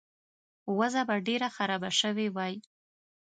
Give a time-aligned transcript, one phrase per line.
[0.77, 2.55] وضع به ډېره خرابه شوې وای.